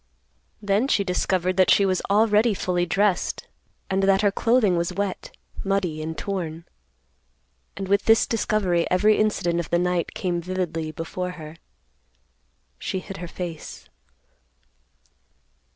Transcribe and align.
Then 0.63 0.87
she 0.87 1.03
discovered 1.03 1.57
that 1.57 1.69
she 1.69 1.85
was 1.85 2.01
already 2.09 2.55
fully 2.55 2.87
dressed, 2.87 3.47
and 3.87 4.01
that 4.01 4.21
her 4.23 4.31
clothing 4.31 4.75
was 4.75 4.91
wet, 4.91 5.29
muddy 5.63 6.01
and 6.01 6.17
torn. 6.17 6.65
And 7.77 7.87
with 7.87 8.05
this 8.05 8.25
discovery 8.25 8.89
every 8.89 9.19
incident 9.19 9.59
of 9.59 9.69
the 9.69 9.77
night 9.77 10.15
came 10.15 10.41
vividly 10.41 10.91
before 10.91 11.33
her. 11.33 11.57
She 12.79 12.97
hid 12.97 13.17
her 13.17 13.27
face. 13.27 13.89